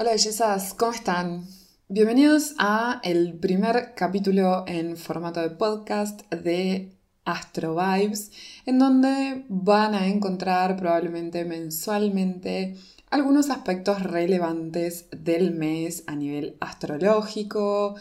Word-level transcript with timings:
Hola 0.00 0.12
bellezas, 0.12 0.72
¿cómo 0.72 0.92
están? 0.92 1.46
Bienvenidos 1.86 2.54
a 2.56 3.02
el 3.04 3.34
primer 3.34 3.92
capítulo 3.94 4.64
en 4.66 4.96
formato 4.96 5.40
de 5.42 5.50
podcast 5.50 6.22
de 6.32 6.96
Astro 7.26 7.76
Vibes, 7.76 8.32
en 8.64 8.78
donde 8.78 9.44
van 9.50 9.94
a 9.94 10.06
encontrar 10.06 10.78
probablemente 10.78 11.44
mensualmente 11.44 12.78
algunos 13.10 13.50
aspectos 13.50 14.02
relevantes 14.02 15.04
del 15.10 15.50
mes 15.50 16.02
a 16.06 16.16
nivel 16.16 16.56
astrológico, 16.60 17.94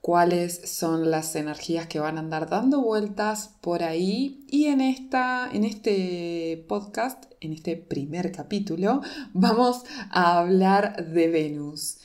cuáles 0.00 0.60
son 0.70 1.10
las 1.10 1.34
energías 1.36 1.86
que 1.86 2.00
van 2.00 2.16
a 2.16 2.20
andar 2.20 2.48
dando 2.48 2.80
vueltas 2.80 3.50
por 3.60 3.82
ahí. 3.82 4.44
Y 4.48 4.66
en, 4.66 4.80
esta, 4.80 5.48
en 5.52 5.64
este 5.64 6.64
podcast, 6.68 7.24
en 7.40 7.52
este 7.52 7.76
primer 7.76 8.32
capítulo, 8.32 9.02
vamos 9.32 9.84
a 10.10 10.38
hablar 10.38 11.06
de 11.06 11.28
Venus. 11.28 11.98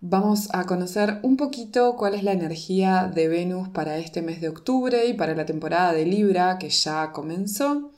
Vamos 0.00 0.48
a 0.54 0.64
conocer 0.64 1.18
un 1.22 1.36
poquito 1.36 1.96
cuál 1.96 2.14
es 2.14 2.22
la 2.22 2.32
energía 2.32 3.10
de 3.14 3.28
Venus 3.28 3.68
para 3.68 3.98
este 3.98 4.22
mes 4.22 4.40
de 4.40 4.48
octubre 4.48 5.06
y 5.06 5.12
para 5.12 5.34
la 5.34 5.44
temporada 5.44 5.92
de 5.92 6.06
Libra 6.06 6.58
que 6.58 6.70
ya 6.70 7.12
comenzó 7.12 7.90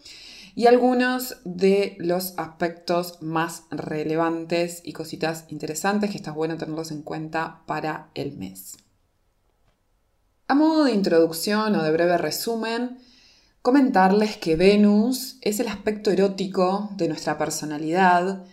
y 0.55 0.67
algunos 0.67 1.37
de 1.45 1.97
los 1.99 2.35
aspectos 2.37 3.19
más 3.23 3.65
relevantes 3.71 4.83
y 4.85 4.93
cositas 4.93 5.45
interesantes 5.49 6.11
que 6.11 6.17
está 6.17 6.33
bueno 6.33 6.57
tenerlos 6.57 6.91
en 6.91 7.03
cuenta 7.03 7.63
para 7.67 8.11
el 8.15 8.37
mes. 8.37 8.82
A 10.49 10.55
modo 10.55 10.85
de 10.85 10.93
introducción 10.93 11.75
o 11.77 11.83
de 11.83 11.93
breve 11.93 12.19
resumen, 12.19 12.99
comentarles 13.63 14.37
que 14.37 14.57
Venus 14.57 15.39
es 15.41 15.61
el 15.61 15.69
aspecto 15.69 16.11
erótico 16.11 16.91
de 16.97 17.09
nuestra 17.09 17.39
personalidad, 17.39 18.45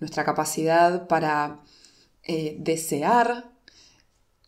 nuestra 0.00 0.24
capacidad 0.24 1.06
para 1.06 1.60
eh, 2.24 2.56
desear 2.58 3.50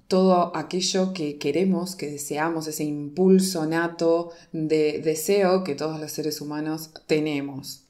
todo 0.09 0.57
aquello 0.57 1.13
que 1.13 1.39
queremos, 1.39 1.95
que 1.95 2.11
deseamos, 2.11 2.67
ese 2.67 2.85
impulso 2.85 3.67
nato 3.67 4.31
de 4.53 5.01
deseo 5.01 5.63
que 5.65 5.75
todos 5.75 6.01
los 6.01 6.11
seres 6.13 6.41
humanos 6.41 6.91
tenemos. 7.07 7.85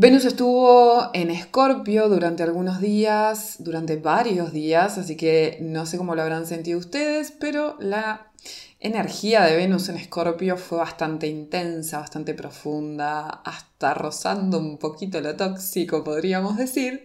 Venus 0.00 0.24
estuvo 0.24 1.10
en 1.12 1.28
Escorpio 1.28 2.08
durante 2.08 2.42
algunos 2.42 2.80
días, 2.80 3.56
durante 3.58 3.96
varios 3.96 4.50
días, 4.50 4.96
así 4.96 5.14
que 5.14 5.58
no 5.60 5.84
sé 5.84 5.98
cómo 5.98 6.14
lo 6.14 6.22
habrán 6.22 6.46
sentido 6.46 6.78
ustedes, 6.78 7.32
pero 7.32 7.76
la 7.80 8.32
energía 8.78 9.42
de 9.42 9.56
Venus 9.56 9.90
en 9.90 9.96
Escorpio 9.96 10.56
fue 10.56 10.78
bastante 10.78 11.26
intensa, 11.26 11.98
bastante 11.98 12.32
profunda, 12.32 13.28
hasta 13.28 13.92
rozando 13.92 14.58
un 14.58 14.78
poquito 14.78 15.20
lo 15.20 15.36
tóxico, 15.36 16.02
podríamos 16.02 16.56
decir. 16.56 17.02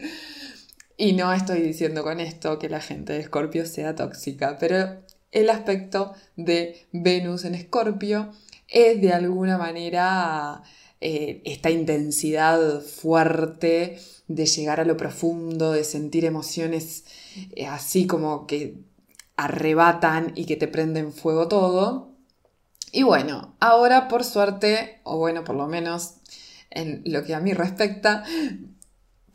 Y 0.96 1.12
no 1.12 1.34
estoy 1.34 1.64
diciendo 1.64 2.02
con 2.02 2.22
esto 2.22 2.60
que 2.60 2.70
la 2.70 2.80
gente 2.80 3.12
de 3.12 3.20
Escorpio 3.20 3.66
sea 3.66 3.94
tóxica, 3.94 4.56
pero 4.58 5.04
el 5.34 5.50
aspecto 5.50 6.14
de 6.38 6.88
Venus 6.94 7.44
en 7.44 7.56
Escorpio 7.56 8.32
es 8.70 9.02
de 9.02 9.12
alguna 9.12 9.58
manera 9.58 10.64
eh, 11.02 11.42
esta 11.46 11.70
intensidad 11.72 12.82
fuerte 12.82 14.00
de 14.28 14.46
llegar 14.46 14.80
a 14.80 14.86
lo 14.86 14.98
profundo, 14.98 15.72
de 15.72 15.84
sentir 15.84 16.26
emociones 16.26 17.06
eh, 17.56 17.68
así 17.68 18.08
como 18.08 18.48
que 18.48 18.78
arrebatan 19.36 20.32
y 20.36 20.46
que 20.46 20.56
te 20.56 20.68
prenden 20.68 21.14
fuego 21.14 21.48
todo. 21.48 22.12
Y 22.92 23.04
bueno, 23.04 23.56
ahora 23.60 24.08
por 24.08 24.24
suerte, 24.24 25.00
o 25.04 25.18
bueno, 25.18 25.44
por 25.44 25.56
lo 25.56 25.68
menos 25.68 26.16
en 26.70 27.02
lo 27.06 27.24
que 27.24 27.36
a 27.36 27.40
mí 27.40 27.54
respecta, 27.54 28.24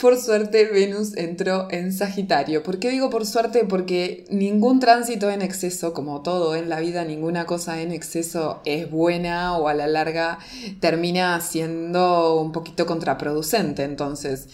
por 0.00 0.18
suerte 0.18 0.64
Venus 0.64 1.16
entró 1.16 1.68
en 1.70 1.92
Sagitario. 1.92 2.62
¿Por 2.62 2.78
qué 2.78 2.90
digo 2.90 3.10
por 3.10 3.26
suerte? 3.26 3.64
Porque 3.64 4.24
ningún 4.30 4.80
tránsito 4.80 5.30
en 5.30 5.42
exceso, 5.42 5.92
como 5.92 6.22
todo 6.22 6.56
en 6.56 6.68
la 6.70 6.80
vida, 6.80 7.04
ninguna 7.04 7.44
cosa 7.44 7.82
en 7.82 7.92
exceso 7.92 8.62
es 8.64 8.90
buena 8.90 9.56
o 9.58 9.68
a 9.68 9.74
la 9.74 9.86
larga 9.86 10.38
termina 10.80 11.38
siendo 11.40 12.40
un 12.40 12.52
poquito 12.52 12.86
contraproducente. 12.86 13.84
Entonces, 13.84 14.48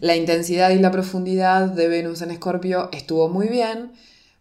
la 0.00 0.16
intensidad 0.16 0.70
y 0.70 0.78
la 0.78 0.90
profundidad 0.90 1.66
de 1.66 1.88
Venus 1.88 2.22
en 2.22 2.30
Escorpio 2.30 2.88
estuvo 2.92 3.28
muy 3.28 3.48
bien 3.48 3.92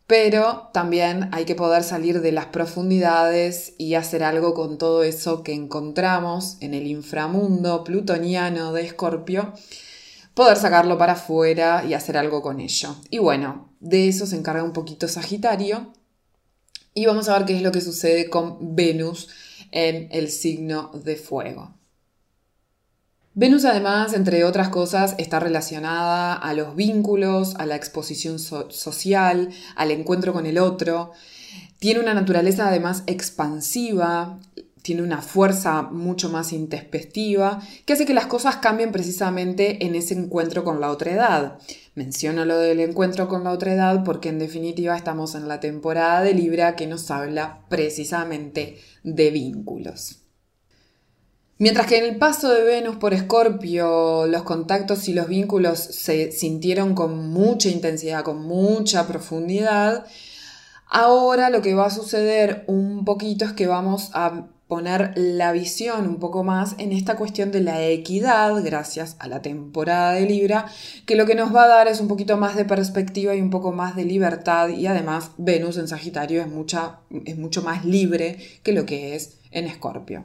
pero 0.07 0.69
también 0.71 1.29
hay 1.31 1.45
que 1.45 1.55
poder 1.55 1.83
salir 1.83 2.21
de 2.21 2.31
las 2.31 2.45
profundidades 2.47 3.73
y 3.79 3.95
hacer 3.95 4.23
algo 4.23 4.53
con 4.53 4.77
todo 4.77 5.03
eso 5.03 5.41
que 5.41 5.53
encontramos 5.53 6.57
en 6.59 6.75
el 6.75 6.85
inframundo 6.85 7.83
plutoniano 7.83 8.71
de 8.71 8.83
Escorpio, 8.83 9.53
poder 10.35 10.57
sacarlo 10.57 10.99
para 10.99 11.13
afuera 11.13 11.83
y 11.83 11.95
hacer 11.95 12.17
algo 12.17 12.43
con 12.43 12.59
ello. 12.59 12.95
Y 13.09 13.17
bueno, 13.17 13.73
de 13.79 14.07
eso 14.07 14.27
se 14.27 14.35
encarga 14.35 14.63
un 14.63 14.73
poquito 14.73 15.07
Sagitario. 15.07 15.93
Y 16.93 17.07
vamos 17.07 17.27
a 17.27 17.37
ver 17.37 17.47
qué 17.47 17.55
es 17.55 17.63
lo 17.63 17.71
que 17.71 17.81
sucede 17.81 18.29
con 18.29 18.75
Venus 18.75 19.29
en 19.71 20.07
el 20.11 20.29
signo 20.29 20.91
de 20.93 21.15
fuego. 21.15 21.73
Venus 23.33 23.65
además, 23.65 24.13
entre 24.13 24.45
otras 24.45 24.69
cosas, 24.69 25.15
está 25.17 25.39
relacionada 25.39 26.33
a 26.33 26.53
los 26.53 26.75
vínculos, 26.75 27.55
a 27.55 27.65
la 27.65 27.75
exposición 27.75 28.39
social, 28.39 29.49
al 29.75 29.91
encuentro 29.91 30.31
con 30.31 30.45
el 30.45 30.57
otro. 30.57 31.11
Tiene 31.79 31.99
una 31.99 32.13
naturaleza 32.13 32.69
además 32.69 33.03
expansiva, 33.07 34.39
tiene 34.85 35.01
una 35.01 35.23
fuerza 35.23 35.81
mucho 35.81 36.29
más 36.29 36.53
intespectiva, 36.53 37.59
que 37.85 37.93
hace 37.93 38.05
que 38.05 38.13
las 38.13 38.27
cosas 38.27 38.57
cambien 38.57 38.91
precisamente 38.91 39.83
en 39.83 39.95
ese 39.95 40.13
encuentro 40.13 40.63
con 40.63 40.79
la 40.79 40.91
otra 40.91 41.11
edad. 41.11 41.57
Menciono 41.95 42.45
lo 42.45 42.59
del 42.59 42.79
encuentro 42.79 43.27
con 43.27 43.43
la 43.43 43.51
otra 43.51 43.73
edad 43.73 44.03
porque 44.03 44.29
en 44.29 44.37
definitiva 44.37 44.95
estamos 44.95 45.33
en 45.33 45.47
la 45.47 45.59
temporada 45.59 46.21
de 46.21 46.35
Libra 46.35 46.75
que 46.75 46.85
nos 46.85 47.09
habla 47.09 47.65
precisamente 47.67 48.77
de 49.01 49.31
vínculos. 49.31 50.19
Mientras 51.57 51.87
que 51.87 51.97
en 51.97 52.03
el 52.03 52.17
paso 52.17 52.53
de 52.53 52.61
Venus 52.61 52.97
por 52.97 53.15
Escorpio 53.15 54.27
los 54.27 54.43
contactos 54.43 55.09
y 55.09 55.15
los 55.15 55.27
vínculos 55.27 55.79
se 55.79 56.31
sintieron 56.31 56.93
con 56.93 57.31
mucha 57.31 57.69
intensidad, 57.69 58.23
con 58.23 58.43
mucha 58.43 59.07
profundidad, 59.07 60.05
ahora 60.85 61.49
lo 61.49 61.63
que 61.63 61.73
va 61.73 61.87
a 61.87 61.89
suceder 61.89 62.65
un 62.67 63.03
poquito 63.03 63.45
es 63.45 63.53
que 63.53 63.65
vamos 63.65 64.11
a 64.13 64.49
poner 64.67 65.13
la 65.15 65.51
visión 65.51 66.07
un 66.07 66.17
poco 66.17 66.43
más 66.43 66.75
en 66.79 66.91
esta 66.91 67.15
cuestión 67.15 67.51
de 67.51 67.61
la 67.61 67.83
equidad, 67.83 68.63
gracias 68.63 69.15
a 69.19 69.27
la 69.27 69.41
temporada 69.41 70.13
de 70.13 70.25
Libra, 70.25 70.65
que 71.05 71.15
lo 71.15 71.25
que 71.25 71.35
nos 71.35 71.53
va 71.53 71.63
a 71.63 71.67
dar 71.67 71.87
es 71.87 71.99
un 72.01 72.07
poquito 72.07 72.37
más 72.37 72.55
de 72.55 72.65
perspectiva 72.65 73.35
y 73.35 73.41
un 73.41 73.51
poco 73.51 73.71
más 73.71 73.95
de 73.95 74.05
libertad 74.05 74.69
y 74.69 74.87
además 74.87 75.31
Venus 75.37 75.77
en 75.77 75.87
Sagitario 75.87 76.41
es, 76.41 76.47
mucha, 76.47 76.99
es 77.25 77.37
mucho 77.37 77.61
más 77.61 77.85
libre 77.85 78.37
que 78.63 78.73
lo 78.73 78.85
que 78.85 79.15
es 79.15 79.39
en 79.51 79.65
Escorpio. 79.65 80.23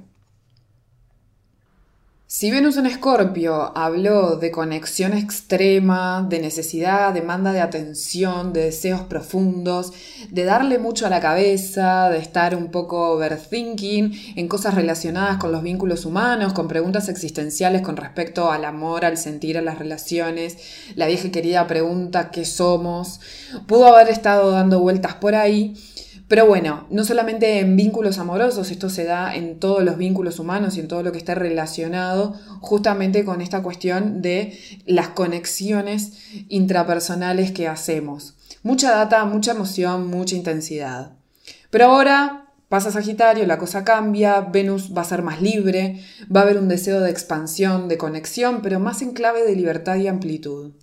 Si 2.33 2.49
Venus 2.49 2.77
en 2.77 2.87
Escorpio 2.87 3.77
habló 3.77 4.37
de 4.37 4.53
conexión 4.53 5.15
extrema, 5.15 6.25
de 6.31 6.39
necesidad, 6.39 7.13
demanda 7.13 7.53
de 7.53 7.61
atención, 7.61 8.53
de 8.53 8.67
deseos 8.67 9.01
profundos, 9.01 9.93
de 10.31 10.45
darle 10.45 10.79
mucho 10.79 11.07
a 11.07 11.11
la 11.11 11.21
cabeza, 11.21 12.09
de 12.09 12.19
estar 12.19 12.55
un 12.55 12.71
poco 12.71 13.11
overthinking 13.11 14.37
en 14.37 14.47
cosas 14.47 14.77
relacionadas 14.77 15.39
con 15.39 15.51
los 15.51 15.65
vínculos 15.65 16.05
humanos, 16.05 16.53
con 16.53 16.69
preguntas 16.69 17.09
existenciales 17.09 17.83
con 17.83 17.97
respecto 17.97 18.53
al 18.53 18.65
amor, 18.65 19.05
al 19.05 19.19
sentir, 19.19 19.59
a 19.59 19.63
las 19.63 19.81
relaciones, 19.81 20.57
la 20.95 21.09
vieja 21.09 21.33
querida 21.33 21.67
pregunta 21.67 22.31
¿qué 22.31 22.45
somos? 22.45 23.19
Pudo 23.67 23.89
haber 23.89 24.09
estado 24.09 24.53
dando 24.53 24.79
vueltas 24.79 25.17
por 25.17 25.35
ahí 25.35 25.75
pero 26.31 26.47
bueno, 26.47 26.87
no 26.91 27.03
solamente 27.03 27.59
en 27.59 27.75
vínculos 27.75 28.19
amorosos, 28.19 28.71
esto 28.71 28.89
se 28.89 29.03
da 29.03 29.35
en 29.35 29.59
todos 29.59 29.83
los 29.83 29.97
vínculos 29.97 30.39
humanos 30.39 30.77
y 30.77 30.81
en 30.81 30.87
todo 30.87 31.03
lo 31.03 31.11
que 31.11 31.19
está 31.19 31.35
relacionado 31.35 32.35
justamente 32.61 33.25
con 33.25 33.41
esta 33.41 33.65
cuestión 33.65 34.23
de 34.23 34.57
las 34.87 35.09
conexiones 35.09 36.13
intrapersonales 36.49 37.51
que 37.51 37.67
hacemos. 37.67 38.37
Mucha 38.63 38.93
data, 38.93 39.25
mucha 39.25 39.51
emoción, 39.51 40.07
mucha 40.07 40.37
intensidad. 40.37 41.17
Pero 41.69 41.87
ahora 41.87 42.53
pasa 42.69 42.93
Sagitario, 42.93 43.45
la 43.45 43.59
cosa 43.59 43.83
cambia, 43.83 44.41
Venus 44.41 44.97
va 44.97 45.03
a 45.03 45.07
ser 45.07 45.23
más 45.23 45.43
libre, 45.43 46.01
va 46.33 46.43
a 46.43 46.43
haber 46.45 46.59
un 46.59 46.69
deseo 46.69 47.01
de 47.01 47.11
expansión, 47.11 47.89
de 47.89 47.99
conexión, 47.99 48.63
pero 48.63 48.79
más 48.79 49.03
en 49.03 49.15
clave 49.15 49.45
de 49.45 49.57
libertad 49.57 49.97
y 49.97 50.07
amplitud. 50.07 50.75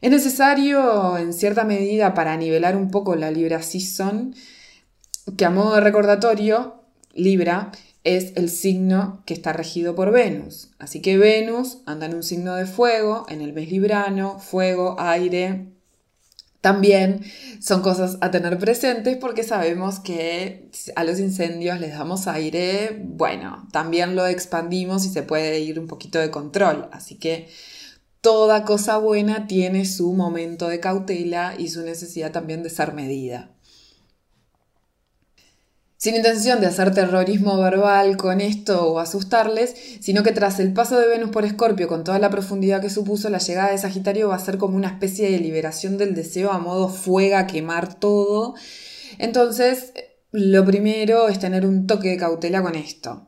Es 0.00 0.10
necesario, 0.10 1.18
en 1.18 1.32
cierta 1.32 1.64
medida, 1.64 2.14
para 2.14 2.36
nivelar 2.36 2.76
un 2.76 2.90
poco 2.90 3.16
la 3.16 3.30
Libra 3.30 3.62
Season, 3.62 4.34
que 5.36 5.44
a 5.44 5.50
modo 5.50 5.74
de 5.74 5.80
recordatorio, 5.80 6.82
Libra 7.14 7.72
es 8.04 8.32
el 8.36 8.48
signo 8.48 9.22
que 9.26 9.34
está 9.34 9.52
regido 9.52 9.94
por 9.94 10.12
Venus. 10.12 10.70
Así 10.78 11.02
que 11.02 11.18
Venus 11.18 11.78
anda 11.84 12.06
en 12.06 12.14
un 12.14 12.22
signo 12.22 12.54
de 12.54 12.64
fuego, 12.64 13.26
en 13.28 13.40
el 13.40 13.52
mes 13.52 13.70
librano, 13.70 14.38
fuego, 14.38 14.96
aire. 15.00 15.66
También 16.60 17.24
son 17.60 17.82
cosas 17.82 18.18
a 18.20 18.30
tener 18.30 18.58
presentes 18.58 19.16
porque 19.16 19.42
sabemos 19.42 20.00
que 20.00 20.70
a 20.96 21.04
los 21.04 21.18
incendios 21.18 21.80
les 21.80 21.92
damos 21.92 22.28
aire, 22.28 23.00
bueno, 23.04 23.68
también 23.72 24.16
lo 24.16 24.26
expandimos 24.26 25.04
y 25.04 25.08
se 25.08 25.22
puede 25.22 25.60
ir 25.60 25.78
un 25.78 25.86
poquito 25.86 26.18
de 26.18 26.30
control. 26.30 26.88
Así 26.92 27.16
que 27.16 27.48
toda 28.20 28.64
cosa 28.64 28.98
buena 28.98 29.46
tiene 29.46 29.84
su 29.84 30.12
momento 30.12 30.68
de 30.68 30.80
cautela 30.80 31.54
y 31.56 31.68
su 31.68 31.82
necesidad 31.82 32.32
también 32.32 32.62
de 32.62 32.70
ser 32.70 32.92
medida. 32.92 33.50
Sin 35.98 36.14
intención 36.14 36.60
de 36.60 36.68
hacer 36.68 36.94
terrorismo 36.94 37.58
verbal 37.58 38.16
con 38.16 38.40
esto 38.40 38.86
o 38.86 39.00
asustarles, 39.00 39.74
sino 40.00 40.22
que 40.22 40.30
tras 40.30 40.60
el 40.60 40.72
paso 40.72 40.96
de 40.96 41.08
Venus 41.08 41.30
por 41.30 41.44
Escorpio 41.44 41.88
con 41.88 42.04
toda 42.04 42.20
la 42.20 42.30
profundidad 42.30 42.80
que 42.80 42.88
supuso, 42.88 43.28
la 43.30 43.38
llegada 43.38 43.72
de 43.72 43.78
Sagitario 43.78 44.28
va 44.28 44.36
a 44.36 44.38
ser 44.38 44.58
como 44.58 44.76
una 44.76 44.86
especie 44.86 45.28
de 45.28 45.40
liberación 45.40 45.98
del 45.98 46.14
deseo 46.14 46.52
a 46.52 46.58
modo 46.58 46.88
fuega, 46.88 47.48
quemar 47.48 47.98
todo. 47.98 48.54
Entonces, 49.18 49.92
lo 50.30 50.64
primero 50.64 51.26
es 51.28 51.40
tener 51.40 51.66
un 51.66 51.88
toque 51.88 52.10
de 52.10 52.16
cautela 52.16 52.62
con 52.62 52.76
esto. 52.76 53.27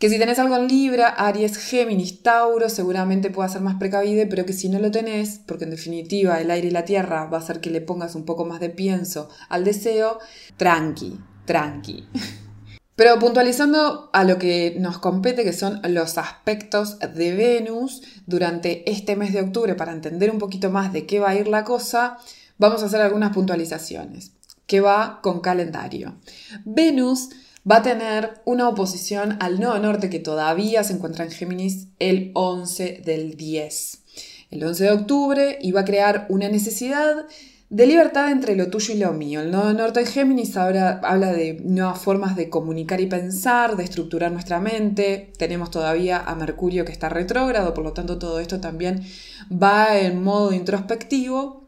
Que 0.00 0.08
si 0.08 0.18
tenés 0.18 0.38
algo 0.38 0.56
en 0.56 0.66
Libra, 0.66 1.08
Aries, 1.08 1.58
Géminis, 1.58 2.22
Tauro, 2.22 2.70
seguramente 2.70 3.28
pueda 3.28 3.50
ser 3.50 3.60
más 3.60 3.74
precavide, 3.74 4.26
pero 4.26 4.46
que 4.46 4.54
si 4.54 4.70
no 4.70 4.78
lo 4.78 4.90
tenés, 4.90 5.42
porque 5.44 5.64
en 5.64 5.70
definitiva 5.70 6.40
el 6.40 6.50
aire 6.50 6.68
y 6.68 6.70
la 6.70 6.86
tierra 6.86 7.26
va 7.26 7.36
a 7.36 7.40
hacer 7.40 7.60
que 7.60 7.68
le 7.68 7.82
pongas 7.82 8.14
un 8.14 8.24
poco 8.24 8.46
más 8.46 8.60
de 8.60 8.70
pienso 8.70 9.28
al 9.50 9.62
deseo, 9.62 10.18
tranqui, 10.56 11.20
tranqui. 11.44 12.08
Pero 12.96 13.18
puntualizando 13.18 14.08
a 14.14 14.24
lo 14.24 14.38
que 14.38 14.76
nos 14.78 14.98
compete, 14.98 15.44
que 15.44 15.52
son 15.52 15.80
los 15.88 16.16
aspectos 16.16 16.98
de 16.98 17.34
Venus 17.34 18.02
durante 18.26 18.90
este 18.90 19.16
mes 19.16 19.34
de 19.34 19.42
octubre, 19.42 19.74
para 19.74 19.92
entender 19.92 20.30
un 20.30 20.38
poquito 20.38 20.70
más 20.70 20.94
de 20.94 21.04
qué 21.04 21.20
va 21.20 21.30
a 21.30 21.34
ir 21.34 21.46
la 21.46 21.64
cosa, 21.64 22.16
vamos 22.56 22.82
a 22.82 22.86
hacer 22.86 23.02
algunas 23.02 23.34
puntualizaciones, 23.34 24.32
que 24.66 24.80
va 24.80 25.20
con 25.22 25.40
calendario. 25.40 26.16
Venus 26.64 27.28
va 27.68 27.76
a 27.76 27.82
tener 27.82 28.40
una 28.44 28.68
oposición 28.68 29.36
al 29.40 29.60
nodo 29.60 29.78
norte 29.78 30.10
que 30.10 30.18
todavía 30.18 30.84
se 30.84 30.94
encuentra 30.94 31.24
en 31.24 31.30
Géminis 31.30 31.88
el 31.98 32.30
11 32.34 33.02
del 33.04 33.36
10. 33.36 34.02
El 34.50 34.64
11 34.64 34.84
de 34.84 34.90
octubre 34.90 35.58
iba 35.60 35.80
a 35.80 35.84
crear 35.84 36.26
una 36.28 36.48
necesidad 36.48 37.26
de 37.70 37.86
libertad 37.86 38.32
entre 38.32 38.56
lo 38.56 38.68
tuyo 38.68 38.94
y 38.94 38.98
lo 38.98 39.12
mío. 39.12 39.40
El 39.40 39.52
nodo 39.52 39.72
norte 39.72 40.00
en 40.00 40.06
Géminis 40.06 40.56
habla 40.56 41.32
de 41.32 41.60
nuevas 41.62 42.00
formas 42.00 42.34
de 42.34 42.50
comunicar 42.50 43.00
y 43.00 43.06
pensar, 43.06 43.76
de 43.76 43.84
estructurar 43.84 44.32
nuestra 44.32 44.58
mente. 44.58 45.32
Tenemos 45.38 45.70
todavía 45.70 46.18
a 46.18 46.34
Mercurio 46.34 46.84
que 46.84 46.90
está 46.90 47.08
retrógrado, 47.08 47.72
por 47.72 47.84
lo 47.84 47.92
tanto 47.92 48.18
todo 48.18 48.40
esto 48.40 48.60
también 48.60 49.04
va 49.50 49.98
en 49.98 50.20
modo 50.20 50.52
introspectivo. 50.52 51.59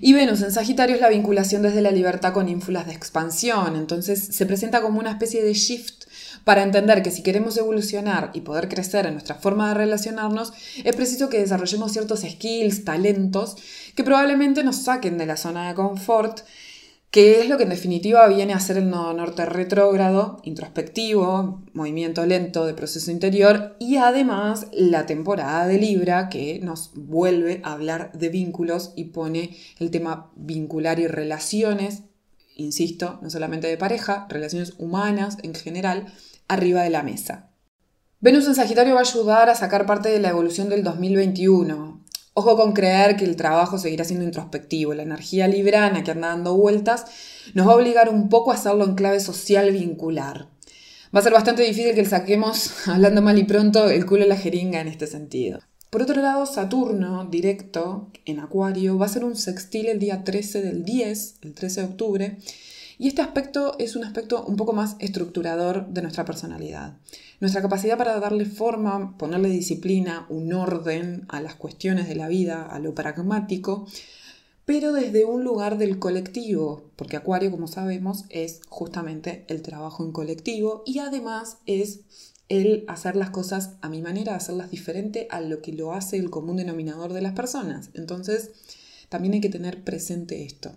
Y 0.00 0.12
Venus 0.12 0.42
en 0.42 0.52
Sagitario 0.52 0.94
es 0.96 1.00
la 1.00 1.08
vinculación 1.08 1.62
desde 1.62 1.82
la 1.82 1.90
libertad 1.90 2.32
con 2.32 2.48
ínfulas 2.48 2.86
de 2.86 2.92
expansión, 2.92 3.76
entonces 3.76 4.20
se 4.32 4.46
presenta 4.46 4.80
como 4.80 4.98
una 4.98 5.10
especie 5.10 5.42
de 5.42 5.52
shift 5.52 6.04
para 6.44 6.62
entender 6.62 7.02
que 7.02 7.10
si 7.10 7.22
queremos 7.22 7.56
evolucionar 7.56 8.30
y 8.34 8.40
poder 8.40 8.68
crecer 8.68 9.06
en 9.06 9.12
nuestra 9.12 9.36
forma 9.36 9.68
de 9.68 9.74
relacionarnos, 9.74 10.52
es 10.82 10.96
preciso 10.96 11.28
que 11.28 11.38
desarrollemos 11.38 11.92
ciertos 11.92 12.20
skills, 12.20 12.84
talentos, 12.84 13.56
que 13.94 14.04
probablemente 14.04 14.64
nos 14.64 14.76
saquen 14.76 15.18
de 15.18 15.26
la 15.26 15.36
zona 15.36 15.68
de 15.68 15.74
confort 15.74 16.40
que 17.12 17.40
es 17.40 17.48
lo 17.50 17.58
que 17.58 17.64
en 17.64 17.68
definitiva 17.68 18.26
viene 18.26 18.54
a 18.54 18.58
ser 18.58 18.78
el 18.78 18.88
nodo 18.88 19.12
norte 19.12 19.44
retrógrado, 19.44 20.40
introspectivo, 20.44 21.62
movimiento 21.74 22.24
lento 22.24 22.64
de 22.64 22.72
proceso 22.72 23.10
interior 23.10 23.76
y 23.78 23.98
además 23.98 24.66
la 24.72 25.04
temporada 25.04 25.66
de 25.66 25.76
Libra 25.76 26.30
que 26.30 26.58
nos 26.60 26.90
vuelve 26.94 27.60
a 27.64 27.74
hablar 27.74 28.12
de 28.14 28.30
vínculos 28.30 28.94
y 28.96 29.04
pone 29.04 29.54
el 29.78 29.90
tema 29.90 30.30
vincular 30.36 31.00
y 31.00 31.06
relaciones, 31.06 32.04
insisto, 32.56 33.18
no 33.20 33.28
solamente 33.28 33.66
de 33.66 33.76
pareja, 33.76 34.26
relaciones 34.30 34.72
humanas 34.78 35.36
en 35.42 35.54
general, 35.54 36.06
arriba 36.48 36.82
de 36.82 36.90
la 36.90 37.02
mesa. 37.02 37.50
Venus 38.20 38.46
en 38.46 38.54
Sagitario 38.54 38.94
va 38.94 39.00
a 39.00 39.04
ayudar 39.04 39.50
a 39.50 39.54
sacar 39.54 39.84
parte 39.84 40.08
de 40.08 40.18
la 40.18 40.30
evolución 40.30 40.70
del 40.70 40.82
2021, 40.82 42.01
Ojo 42.34 42.56
con 42.56 42.72
creer 42.72 43.16
que 43.16 43.24
el 43.24 43.36
trabajo 43.36 43.78
seguirá 43.78 44.04
siendo 44.04 44.24
introspectivo. 44.24 44.94
La 44.94 45.02
energía 45.02 45.48
librana 45.48 46.02
que 46.02 46.12
anda 46.12 46.28
dando 46.28 46.56
vueltas 46.56 47.04
nos 47.52 47.66
va 47.66 47.72
a 47.72 47.76
obligar 47.76 48.08
un 48.08 48.28
poco 48.28 48.52
a 48.52 48.54
hacerlo 48.54 48.84
en 48.84 48.94
clave 48.94 49.20
social 49.20 49.70
vincular. 49.70 50.48
Va 51.14 51.20
a 51.20 51.22
ser 51.22 51.32
bastante 51.32 51.62
difícil 51.62 51.94
que 51.94 52.02
le 52.02 52.08
saquemos, 52.08 52.72
hablando 52.88 53.20
mal 53.20 53.38
y 53.38 53.44
pronto, 53.44 53.90
el 53.90 54.06
culo 54.06 54.24
a 54.24 54.28
la 54.28 54.36
jeringa 54.36 54.80
en 54.80 54.88
este 54.88 55.06
sentido. 55.06 55.60
Por 55.90 56.00
otro 56.00 56.22
lado, 56.22 56.46
Saturno, 56.46 57.26
directo 57.26 58.10
en 58.24 58.40
Acuario, 58.40 58.96
va 58.96 59.04
a 59.04 59.10
ser 59.10 59.24
un 59.24 59.36
sextil 59.36 59.88
el 59.88 59.98
día 59.98 60.24
13 60.24 60.62
del 60.62 60.86
10, 60.86 61.34
el 61.42 61.52
13 61.52 61.82
de 61.82 61.86
octubre, 61.86 62.38
y 63.02 63.08
este 63.08 63.20
aspecto 63.20 63.74
es 63.80 63.96
un 63.96 64.04
aspecto 64.04 64.44
un 64.44 64.54
poco 64.54 64.72
más 64.74 64.94
estructurador 65.00 65.88
de 65.88 66.02
nuestra 66.02 66.24
personalidad. 66.24 66.98
Nuestra 67.40 67.60
capacidad 67.60 67.98
para 67.98 68.20
darle 68.20 68.44
forma, 68.44 69.18
ponerle 69.18 69.48
disciplina, 69.48 70.24
un 70.28 70.52
orden 70.52 71.24
a 71.26 71.40
las 71.40 71.56
cuestiones 71.56 72.06
de 72.06 72.14
la 72.14 72.28
vida, 72.28 72.62
a 72.64 72.78
lo 72.78 72.94
pragmático, 72.94 73.88
pero 74.66 74.92
desde 74.92 75.24
un 75.24 75.42
lugar 75.42 75.78
del 75.78 75.98
colectivo, 75.98 76.92
porque 76.94 77.16
Acuario, 77.16 77.50
como 77.50 77.66
sabemos, 77.66 78.24
es 78.28 78.60
justamente 78.68 79.46
el 79.48 79.62
trabajo 79.62 80.04
en 80.04 80.12
colectivo 80.12 80.84
y 80.86 81.00
además 81.00 81.58
es 81.66 82.02
el 82.48 82.84
hacer 82.86 83.16
las 83.16 83.30
cosas 83.30 83.72
a 83.80 83.88
mi 83.88 84.00
manera, 84.00 84.36
hacerlas 84.36 84.70
diferente 84.70 85.26
a 85.32 85.40
lo 85.40 85.60
que 85.60 85.72
lo 85.72 85.92
hace 85.92 86.18
el 86.18 86.30
común 86.30 86.56
denominador 86.56 87.14
de 87.14 87.22
las 87.22 87.32
personas. 87.32 87.90
Entonces, 87.94 88.52
también 89.08 89.34
hay 89.34 89.40
que 89.40 89.48
tener 89.48 89.82
presente 89.82 90.44
esto. 90.44 90.76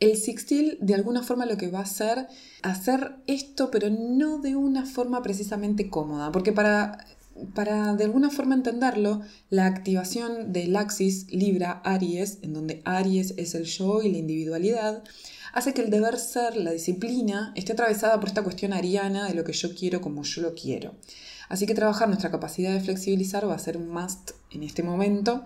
El 0.00 0.16
sixtil 0.16 0.78
de 0.80 0.94
alguna 0.94 1.22
forma 1.22 1.44
lo 1.44 1.56
que 1.56 1.70
va 1.70 1.80
a 1.80 1.82
hacer, 1.82 2.28
hacer 2.62 3.16
esto, 3.26 3.70
pero 3.70 3.90
no 3.90 4.38
de 4.38 4.54
una 4.54 4.86
forma 4.86 5.22
precisamente 5.22 5.90
cómoda, 5.90 6.30
porque 6.30 6.52
para, 6.52 7.04
para 7.52 7.94
de 7.96 8.04
alguna 8.04 8.30
forma 8.30 8.54
entenderlo, 8.54 9.22
la 9.50 9.66
activación 9.66 10.52
del 10.52 10.76
axis 10.76 11.26
Libra-Aries, 11.32 12.38
en 12.42 12.52
donde 12.52 12.80
Aries 12.84 13.34
es 13.36 13.56
el 13.56 13.64
yo 13.64 14.02
y 14.02 14.12
la 14.12 14.18
individualidad, 14.18 15.02
hace 15.52 15.74
que 15.74 15.82
el 15.82 15.90
deber 15.90 16.16
ser, 16.18 16.56
la 16.56 16.70
disciplina, 16.70 17.52
esté 17.56 17.72
atravesada 17.72 18.20
por 18.20 18.28
esta 18.28 18.44
cuestión 18.44 18.72
ariana 18.72 19.26
de 19.26 19.34
lo 19.34 19.42
que 19.42 19.52
yo 19.52 19.74
quiero 19.74 20.00
como 20.00 20.22
yo 20.22 20.42
lo 20.42 20.54
quiero. 20.54 20.94
Así 21.48 21.66
que 21.66 21.74
trabajar 21.74 22.06
nuestra 22.08 22.30
capacidad 22.30 22.72
de 22.72 22.80
flexibilizar 22.80 23.48
va 23.48 23.54
a 23.54 23.58
ser 23.58 23.76
un 23.76 23.88
must 23.88 24.30
en 24.50 24.62
este 24.62 24.84
momento 24.84 25.42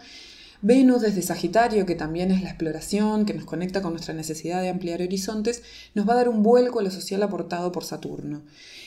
Venus 0.64 1.02
desde 1.02 1.22
Sagitario, 1.22 1.86
que 1.86 1.96
también 1.96 2.30
es 2.30 2.40
la 2.40 2.50
exploración, 2.50 3.26
que 3.26 3.34
nos 3.34 3.44
conecta 3.44 3.82
con 3.82 3.92
nuestra 3.94 4.14
necesidad 4.14 4.62
de 4.62 4.68
ampliar 4.68 5.02
horizontes, 5.02 5.64
nos 5.94 6.08
va 6.08 6.12
a 6.12 6.16
dar 6.16 6.28
un 6.28 6.44
vuelco 6.44 6.78
a 6.78 6.82
lo 6.84 6.90
social 6.92 7.20
aportado 7.24 7.72
por 7.72 7.82
Saturno. 7.82 8.42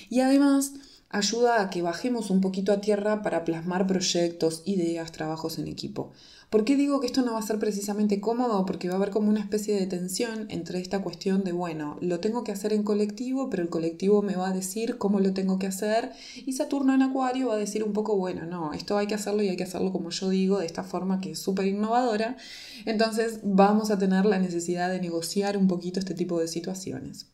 Y 0.10 0.22
además 0.22 0.72
ayuda 1.10 1.62
a 1.62 1.70
que 1.70 1.82
bajemos 1.82 2.30
un 2.30 2.40
poquito 2.40 2.72
a 2.72 2.80
tierra 2.80 3.22
para 3.22 3.44
plasmar 3.44 3.88
proyectos, 3.88 4.62
ideas, 4.66 5.12
trabajos 5.12 5.60
en 5.60 5.68
equipo. 5.68 6.14
¿Por 6.50 6.64
qué 6.64 6.76
digo 6.76 7.00
que 7.00 7.08
esto 7.08 7.22
no 7.22 7.34
va 7.34 7.40
a 7.40 7.42
ser 7.42 7.60
precisamente 7.60 8.22
cómodo? 8.22 8.66
Porque 8.66 8.88
va 8.88 8.94
a 8.94 8.98
haber 8.98 9.10
como 9.10 9.30
una 9.30 9.40
especie 9.40 9.76
de 9.76 9.88
tensión 9.88 10.46
entre 10.50 10.80
esta 10.80 11.02
cuestión 11.02 11.44
de, 11.44 11.52
bueno, 11.52 11.98
lo 12.02 12.20
tengo 12.20 12.44
que 12.44 12.52
hacer 12.52 12.72
en 12.72 12.84
colectivo, 12.84 13.50
pero 13.50 13.64
el 13.64 13.70
colectivo 13.70 14.22
me 14.22 14.36
va 14.36 14.50
a 14.50 14.54
decir 14.54 14.98
cómo 14.98 15.20
lo 15.20 15.34
tengo 15.34 15.60
que 15.60 15.68
hacer, 15.68 16.12
y 16.46 16.54
Saturno 16.54 16.94
en 16.94 17.02
Acuario 17.02 17.48
va 17.48 17.56
a 17.56 17.58
decir 17.58 17.84
un 17.84 17.94
poco, 17.94 18.16
bueno, 18.16 18.46
no, 18.46 18.74
esto 18.74 18.98
hay 18.98 19.08
que 19.08 19.16
hacerlo 19.16 19.44
y 19.44 19.50
hay 19.50 19.58
que 19.58 19.64
hacerlo 19.64 19.92
como 19.92 20.12
yo 20.12 20.30
digo, 20.30 20.60
de 20.60 20.66
esta 20.66 20.84
forma 20.84 21.20
que 21.20 21.32
es 21.32 21.40
súper 21.40 21.68
innovadora. 21.68 22.38
Entonces 22.86 23.40
vamos 23.44 23.92
a 23.92 23.98
tener 23.98 24.26
la 24.26 24.40
necesidad 24.40 24.90
de 24.90 25.02
negociar 25.02 25.58
un 25.58 25.68
poquito 25.68 26.00
este 26.00 26.14
tipo 26.14 26.40
de 26.40 26.48
situaciones. 26.48 27.28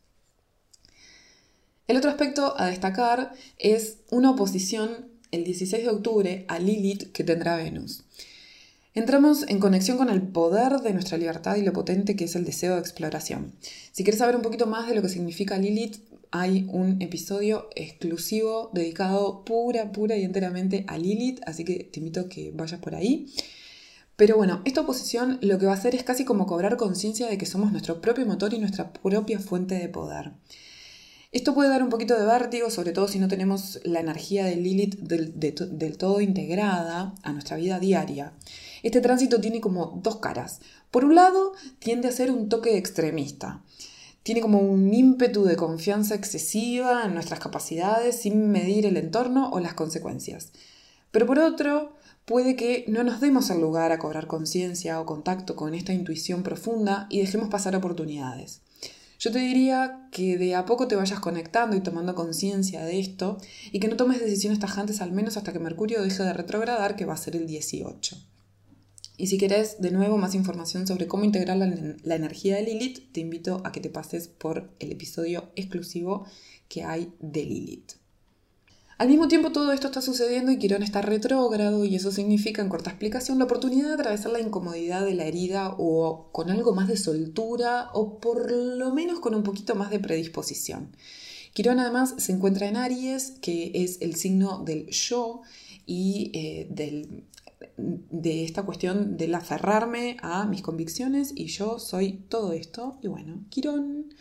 El 1.88 1.96
otro 1.96 2.10
aspecto 2.10 2.54
a 2.58 2.66
destacar 2.66 3.32
es 3.58 3.98
una 4.10 4.30
oposición 4.30 5.08
el 5.30 5.44
16 5.44 5.84
de 5.84 5.90
octubre 5.90 6.44
a 6.48 6.58
Lilith 6.58 7.12
que 7.12 7.24
tendrá 7.24 7.56
Venus. 7.56 8.04
Entramos 8.94 9.46
en 9.48 9.58
conexión 9.58 9.96
con 9.96 10.10
el 10.10 10.20
poder 10.20 10.80
de 10.80 10.92
nuestra 10.92 11.16
libertad 11.16 11.56
y 11.56 11.62
lo 11.62 11.72
potente 11.72 12.14
que 12.14 12.24
es 12.24 12.36
el 12.36 12.44
deseo 12.44 12.74
de 12.74 12.80
exploración. 12.80 13.54
Si 13.90 14.04
quieres 14.04 14.18
saber 14.18 14.36
un 14.36 14.42
poquito 14.42 14.66
más 14.66 14.86
de 14.86 14.94
lo 14.94 15.00
que 15.00 15.08
significa 15.08 15.56
Lilith, 15.56 15.96
hay 16.30 16.66
un 16.68 17.00
episodio 17.00 17.70
exclusivo 17.74 18.70
dedicado 18.74 19.46
pura, 19.46 19.92
pura 19.92 20.16
y 20.16 20.24
enteramente 20.24 20.84
a 20.88 20.98
Lilith, 20.98 21.40
así 21.46 21.64
que 21.64 21.84
te 21.84 22.00
invito 22.00 22.20
a 22.20 22.28
que 22.28 22.50
vayas 22.54 22.80
por 22.80 22.94
ahí. 22.94 23.32
Pero 24.16 24.36
bueno, 24.36 24.60
esta 24.66 24.82
oposición 24.82 25.38
lo 25.40 25.58
que 25.58 25.64
va 25.64 25.72
a 25.72 25.76
hacer 25.76 25.94
es 25.94 26.04
casi 26.04 26.26
como 26.26 26.46
cobrar 26.46 26.76
conciencia 26.76 27.28
de 27.28 27.38
que 27.38 27.46
somos 27.46 27.72
nuestro 27.72 28.02
propio 28.02 28.26
motor 28.26 28.52
y 28.52 28.58
nuestra 28.58 28.92
propia 28.92 29.38
fuente 29.38 29.74
de 29.74 29.88
poder. 29.88 30.32
Esto 31.32 31.54
puede 31.54 31.70
dar 31.70 31.82
un 31.82 31.88
poquito 31.88 32.18
de 32.18 32.26
vértigo, 32.26 32.68
sobre 32.68 32.92
todo 32.92 33.08
si 33.08 33.18
no 33.18 33.26
tenemos 33.26 33.80
la 33.84 34.00
energía 34.00 34.44
de 34.44 34.56
Lilith 34.56 34.96
del 34.96 35.96
todo 35.96 36.20
integrada 36.20 37.14
a 37.22 37.32
nuestra 37.32 37.56
vida 37.56 37.80
diaria. 37.80 38.34
Este 38.82 39.00
tránsito 39.00 39.40
tiene 39.40 39.60
como 39.60 40.00
dos 40.02 40.16
caras. 40.16 40.60
Por 40.90 41.04
un 41.04 41.14
lado, 41.14 41.52
tiende 41.78 42.08
a 42.08 42.12
ser 42.12 42.30
un 42.30 42.48
toque 42.48 42.76
extremista. 42.76 43.62
Tiene 44.22 44.40
como 44.40 44.60
un 44.60 44.92
ímpetu 44.92 45.44
de 45.44 45.56
confianza 45.56 46.14
excesiva 46.14 47.04
en 47.04 47.14
nuestras 47.14 47.40
capacidades 47.40 48.20
sin 48.20 48.50
medir 48.50 48.86
el 48.86 48.96
entorno 48.96 49.50
o 49.50 49.60
las 49.60 49.74
consecuencias. 49.74 50.52
Pero 51.10 51.26
por 51.26 51.38
otro, 51.38 51.96
puede 52.24 52.56
que 52.56 52.84
no 52.88 53.02
nos 53.04 53.20
demos 53.20 53.50
el 53.50 53.60
lugar 53.60 53.92
a 53.92 53.98
cobrar 53.98 54.26
conciencia 54.26 55.00
o 55.00 55.06
contacto 55.06 55.56
con 55.56 55.74
esta 55.74 55.92
intuición 55.92 56.42
profunda 56.42 57.06
y 57.10 57.20
dejemos 57.20 57.48
pasar 57.48 57.74
oportunidades. 57.76 58.62
Yo 59.18 59.30
te 59.30 59.38
diría 59.38 60.08
que 60.10 60.36
de 60.36 60.56
a 60.56 60.64
poco 60.64 60.88
te 60.88 60.96
vayas 60.96 61.20
conectando 61.20 61.76
y 61.76 61.80
tomando 61.80 62.16
conciencia 62.16 62.84
de 62.84 62.98
esto 62.98 63.38
y 63.70 63.78
que 63.78 63.86
no 63.86 63.96
tomes 63.96 64.20
decisiones 64.20 64.58
tajantes 64.58 65.00
al 65.00 65.12
menos 65.12 65.36
hasta 65.36 65.52
que 65.52 65.60
Mercurio 65.60 66.02
deje 66.02 66.24
de 66.24 66.32
retrogradar, 66.32 66.96
que 66.96 67.04
va 67.04 67.14
a 67.14 67.16
ser 67.16 67.36
el 67.36 67.46
18. 67.46 68.31
Y 69.16 69.26
si 69.26 69.38
querés 69.38 69.80
de 69.80 69.90
nuevo 69.90 70.16
más 70.16 70.34
información 70.34 70.86
sobre 70.86 71.06
cómo 71.06 71.24
integrar 71.24 71.56
la, 71.56 71.66
la, 72.02 72.14
energía 72.14 72.56
de 72.56 72.62
Lilith, 72.62 73.12
te 73.12 73.20
invito 73.20 73.60
a 73.64 73.72
que 73.72 73.80
te 73.80 73.90
pases 73.90 74.28
por 74.28 74.70
el 74.78 74.90
episodio 74.90 75.50
exclusivo 75.54 76.24
que 76.68 76.84
hay 76.84 77.12
de 77.20 77.44
Lilith. 77.44 77.92
Al 79.02 79.08
mismo 79.08 79.26
tiempo 79.26 79.50
todo 79.50 79.72
esto 79.72 79.88
está 79.88 80.00
sucediendo 80.00 80.52
y 80.52 80.58
Quirón 80.58 80.84
está 80.84 81.02
retrógrado 81.02 81.84
y 81.84 81.96
eso 81.96 82.12
significa, 82.12 82.62
en 82.62 82.68
corta 82.68 82.90
explicación, 82.90 83.38
la 83.38 83.46
oportunidad 83.46 83.88
de 83.88 83.94
atravesar 83.94 84.30
la 84.30 84.40
incomodidad 84.40 85.04
de 85.04 85.14
la 85.14 85.24
herida 85.24 85.74
o 85.76 86.28
con 86.30 86.50
algo 86.50 86.72
más 86.72 86.86
de 86.86 86.96
soltura 86.96 87.90
o 87.94 88.20
por 88.20 88.52
lo 88.52 88.92
menos 88.94 89.18
con 89.18 89.34
un 89.34 89.42
poquito 89.42 89.74
más 89.74 89.90
de 89.90 89.98
predisposición. 89.98 90.94
Quirón 91.52 91.80
además 91.80 92.14
se 92.18 92.30
encuentra 92.30 92.68
en 92.68 92.76
Aries, 92.76 93.32
que 93.42 93.72
es 93.74 93.98
el 94.02 94.14
signo 94.14 94.62
del 94.64 94.86
yo 94.90 95.42
y 95.84 96.30
eh, 96.32 96.68
del, 96.70 97.24
de 97.76 98.44
esta 98.44 98.62
cuestión 98.62 99.16
del 99.16 99.34
aferrarme 99.34 100.16
a 100.22 100.46
mis 100.46 100.62
convicciones 100.62 101.32
y 101.34 101.46
yo 101.46 101.78
soy 101.78 102.24
todo 102.28 102.52
esto. 102.52 102.98
Y 103.02 103.08
bueno, 103.08 103.44
Quirón 103.50 104.14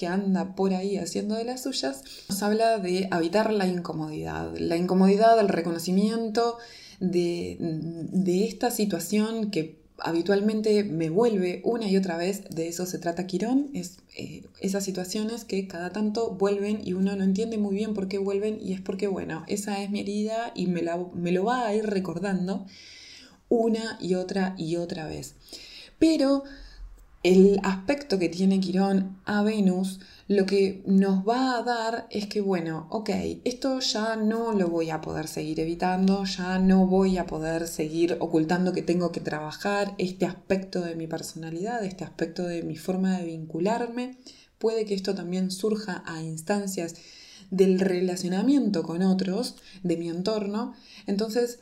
que 0.00 0.06
anda 0.06 0.54
por 0.54 0.72
ahí 0.72 0.96
haciendo 0.96 1.34
de 1.34 1.44
las 1.44 1.64
suyas, 1.64 2.02
nos 2.30 2.42
habla 2.42 2.78
de 2.78 3.08
habitar 3.10 3.52
la 3.52 3.66
incomodidad, 3.66 4.56
la 4.56 4.78
incomodidad, 4.78 5.38
el 5.38 5.48
reconocimiento 5.48 6.56
de, 7.00 7.58
esta 8.48 8.70
situación 8.70 9.50
que 9.50 9.79
habitualmente 10.02 10.84
me 10.84 11.10
vuelve 11.10 11.60
una 11.64 11.88
y 11.88 11.96
otra 11.96 12.16
vez, 12.16 12.44
de 12.50 12.68
eso 12.68 12.86
se 12.86 12.98
trata 12.98 13.26
Quirón, 13.26 13.70
es 13.74 13.98
eh, 14.16 14.44
esas 14.60 14.84
situaciones 14.84 15.44
que 15.44 15.66
cada 15.66 15.90
tanto 15.90 16.30
vuelven 16.30 16.80
y 16.84 16.92
uno 16.92 17.14
no 17.16 17.24
entiende 17.24 17.58
muy 17.58 17.74
bien 17.74 17.94
por 17.94 18.08
qué 18.08 18.18
vuelven 18.18 18.58
y 18.60 18.72
es 18.72 18.80
porque, 18.80 19.06
bueno, 19.06 19.44
esa 19.46 19.82
es 19.82 19.90
mi 19.90 20.00
herida 20.00 20.52
y 20.54 20.66
me, 20.66 20.82
me 21.14 21.32
lo 21.32 21.44
va 21.44 21.66
a 21.66 21.74
ir 21.74 21.86
recordando 21.86 22.66
una 23.48 23.98
y 24.00 24.14
otra 24.14 24.54
y 24.56 24.76
otra 24.76 25.06
vez. 25.06 25.34
Pero 25.98 26.44
el 27.22 27.60
aspecto 27.62 28.18
que 28.18 28.28
tiene 28.28 28.60
Quirón 28.60 29.18
a 29.26 29.42
Venus 29.42 30.00
lo 30.30 30.46
que 30.46 30.84
nos 30.86 31.28
va 31.28 31.58
a 31.58 31.62
dar 31.64 32.06
es 32.08 32.28
que, 32.28 32.40
bueno, 32.40 32.86
ok, 32.90 33.10
esto 33.42 33.80
ya 33.80 34.14
no 34.14 34.52
lo 34.52 34.68
voy 34.68 34.90
a 34.90 35.00
poder 35.00 35.26
seguir 35.26 35.58
evitando, 35.58 36.24
ya 36.24 36.60
no 36.60 36.86
voy 36.86 37.18
a 37.18 37.26
poder 37.26 37.66
seguir 37.66 38.16
ocultando 38.20 38.72
que 38.72 38.82
tengo 38.82 39.10
que 39.10 39.18
trabajar 39.18 39.92
este 39.98 40.26
aspecto 40.26 40.82
de 40.82 40.94
mi 40.94 41.08
personalidad, 41.08 41.84
este 41.84 42.04
aspecto 42.04 42.44
de 42.44 42.62
mi 42.62 42.76
forma 42.76 43.18
de 43.18 43.24
vincularme. 43.24 44.18
Puede 44.58 44.84
que 44.84 44.94
esto 44.94 45.16
también 45.16 45.50
surja 45.50 46.04
a 46.06 46.22
instancias 46.22 46.94
del 47.50 47.80
relacionamiento 47.80 48.84
con 48.84 49.02
otros, 49.02 49.56
de 49.82 49.96
mi 49.96 50.10
entorno. 50.10 50.74
Entonces, 51.08 51.58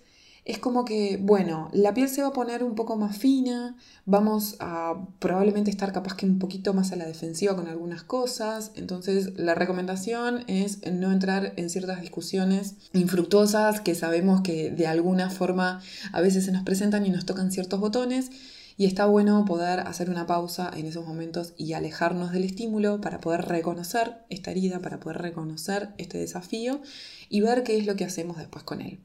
es 0.49 0.59
como 0.59 0.87
que, 0.87 1.19
bueno, 1.21 1.69
la 1.75 1.93
piel 1.93 2.09
se 2.09 2.23
va 2.23 2.29
a 2.29 2.33
poner 2.33 2.65
un 2.65 2.75
poco 2.75 2.97
más 2.97 3.19
fina, 3.19 3.77
vamos 4.07 4.57
a 4.61 5.07
probablemente 5.19 5.71
estar 5.71 5.93
capaz 5.93 6.17
que 6.17 6.25
un 6.25 6.39
poquito 6.39 6.73
más 6.73 6.91
a 6.91 6.97
la 6.97 7.05
defensiva 7.05 7.55
con 7.55 7.69
algunas 7.69 8.03
cosas, 8.03 8.73
entonces 8.75 9.39
la 9.39 9.55
recomendación 9.55 10.45
es 10.47 10.81
no 10.91 11.13
entrar 11.13 11.53
en 11.57 11.69
ciertas 11.69 12.01
discusiones 12.01 12.77
infructuosas 12.95 13.83
que 13.83 13.95
sabemos 13.95 14.41
que 14.41 14.71
de 14.71 14.87
alguna 14.87 15.29
forma 15.29 15.83
a 16.13 16.21
veces 16.23 16.47
se 16.47 16.53
nos 16.53 16.63
presentan 16.63 17.05
y 17.05 17.11
nos 17.11 17.27
tocan 17.27 17.53
ciertos 17.53 17.79
botones. 17.79 18.31
Y 18.79 18.87
está 18.87 19.07
bueno 19.07 19.45
poder 19.45 19.81
hacer 19.81 20.09
una 20.09 20.29
pausa 20.29 20.71
en 20.73 20.87
esos 20.87 21.05
momentos 21.05 21.53
y 21.57 21.73
alejarnos 21.73 22.31
del 22.31 22.45
estímulo 22.45 23.01
para 23.01 23.21
poder 23.21 23.47
reconocer 23.47 24.19
esta 24.31 24.53
herida, 24.53 24.79
para 24.79 25.01
poder 25.01 25.19
reconocer 25.19 25.91
este 25.99 26.17
desafío 26.19 26.81
y 27.29 27.41
ver 27.41 27.65
qué 27.65 27.77
es 27.77 27.87
lo 27.87 27.97
que 27.97 28.05
hacemos 28.05 28.37
después 28.37 28.63
con 28.63 28.81
él. 28.81 29.01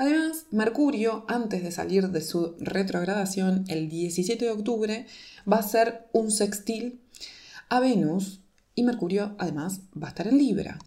Además, 0.00 0.46
Mercurio, 0.50 1.26
antes 1.28 1.62
de 1.62 1.70
salir 1.70 2.08
de 2.08 2.22
su 2.22 2.54
retrogradación 2.58 3.66
el 3.68 3.90
17 3.90 4.46
de 4.46 4.50
octubre, 4.50 5.06
va 5.46 5.58
a 5.58 5.62
ser 5.62 6.08
un 6.14 6.30
sextil 6.30 7.02
a 7.68 7.80
Venus 7.80 8.40
y 8.74 8.82
Mercurio 8.82 9.34
además 9.38 9.82
va 9.94 10.06
a 10.06 10.08
estar 10.08 10.26
en 10.26 10.38
Libra. 10.38 10.78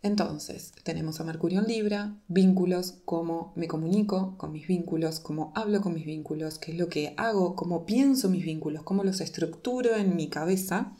Entonces, 0.00 0.72
tenemos 0.84 1.20
a 1.20 1.24
Mercurio 1.24 1.60
en 1.60 1.66
Libra, 1.66 2.16
vínculos, 2.28 2.94
cómo 3.04 3.52
me 3.56 3.68
comunico 3.68 4.38
con 4.38 4.52
mis 4.52 4.66
vínculos, 4.66 5.20
cómo 5.20 5.52
hablo 5.54 5.82
con 5.82 5.92
mis 5.92 6.06
vínculos, 6.06 6.58
qué 6.58 6.72
es 6.72 6.78
lo 6.78 6.88
que 6.88 7.12
hago, 7.18 7.54
cómo 7.54 7.84
pienso 7.84 8.30
mis 8.30 8.46
vínculos, 8.46 8.84
cómo 8.84 9.04
los 9.04 9.20
estructuro 9.20 9.96
en 9.96 10.16
mi 10.16 10.28
cabeza. 10.28 10.96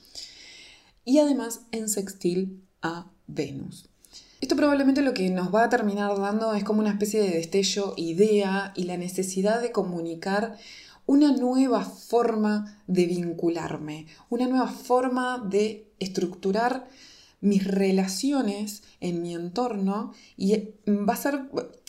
Y 1.07 1.21
además 1.21 1.63
en 1.71 1.89
sextil 1.89 2.69
a 2.83 3.11
Venus. 3.27 3.89
Esto 4.41 4.57
probablemente 4.57 5.03
lo 5.03 5.15
que 5.15 5.31
nos 5.31 5.55
va 5.55 5.65
a 5.65 5.69
terminar 5.69 6.19
dando 6.19 6.53
es 6.55 6.65
como 6.65 6.81
una 6.81 6.91
especie 6.91 7.21
de 7.21 7.31
destello, 7.31 7.95
idea 7.97 8.73
y 8.75 8.85
la 8.85 8.97
necesidad 8.97 9.63
de 9.63 9.73
comunicar 9.73 10.57
una 11.07 11.33
nueva 11.33 11.85
forma 11.85 12.83
de 12.87 13.07
vincularme, 13.07 14.07
una 14.31 14.47
nueva 14.49 14.69
forma 14.69 15.39
de 15.39 15.93
estructurar 15.99 16.89
mis 17.41 17.67
relaciones 17.67 18.83
en 19.01 19.21
mi 19.23 19.35
entorno 19.35 20.13
y 20.37 20.71
va 20.89 21.15
a 21.15 21.17
ser 21.17 21.43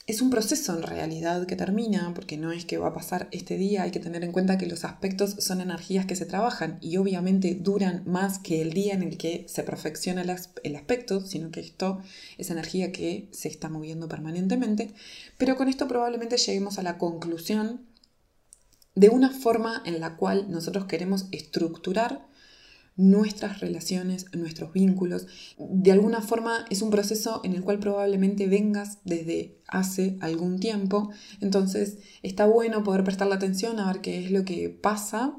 es 0.05 0.21
un 0.21 0.29
proceso 0.29 0.75
en 0.75 0.83
realidad 0.83 1.45
que 1.45 1.55
termina, 1.55 2.11
porque 2.13 2.37
no 2.37 2.51
es 2.51 2.65
que 2.65 2.77
va 2.77 2.89
a 2.89 2.93
pasar 2.93 3.29
este 3.31 3.55
día, 3.57 3.83
hay 3.83 3.91
que 3.91 4.01
tener 4.01 4.23
en 4.23 4.33
cuenta 4.33 4.57
que 4.57 4.65
los 4.65 4.83
aspectos 4.83 5.35
son 5.39 5.61
energías 5.61 6.05
que 6.05 6.17
se 6.17 6.25
trabajan 6.25 6.77
y 6.81 6.97
obviamente 6.97 7.55
duran 7.55 8.03
más 8.05 8.37
que 8.37 8.61
el 8.61 8.73
día 8.73 8.93
en 8.93 9.03
el 9.03 9.17
que 9.17 9.45
se 9.47 9.63
perfecciona 9.63 10.21
el 10.63 10.75
aspecto, 10.75 11.21
sino 11.21 11.51
que 11.51 11.61
esto 11.61 12.01
es 12.37 12.51
energía 12.51 12.91
que 12.91 13.29
se 13.31 13.47
está 13.47 13.69
moviendo 13.69 14.09
permanentemente, 14.09 14.93
pero 15.37 15.55
con 15.55 15.69
esto 15.69 15.87
probablemente 15.87 16.37
lleguemos 16.37 16.79
a 16.79 16.83
la 16.83 16.97
conclusión 16.97 17.87
de 18.95 19.09
una 19.09 19.31
forma 19.31 19.81
en 19.85 20.01
la 20.01 20.17
cual 20.17 20.51
nosotros 20.51 20.85
queremos 20.85 21.27
estructurar 21.31 22.27
nuestras 22.95 23.59
relaciones, 23.59 24.25
nuestros 24.33 24.71
vínculos. 24.71 25.27
De 25.57 25.91
alguna 25.91 26.21
forma 26.21 26.65
es 26.69 26.81
un 26.81 26.91
proceso 26.91 27.41
en 27.43 27.53
el 27.53 27.63
cual 27.63 27.79
probablemente 27.79 28.47
vengas 28.47 28.99
desde 29.03 29.57
hace 29.67 30.17
algún 30.21 30.59
tiempo, 30.59 31.09
entonces 31.41 31.97
está 32.21 32.45
bueno 32.45 32.83
poder 32.83 33.03
prestarle 33.03 33.35
atención 33.35 33.79
a 33.79 33.91
ver 33.91 34.01
qué 34.01 34.23
es 34.23 34.31
lo 34.31 34.45
que 34.45 34.69
pasa 34.69 35.35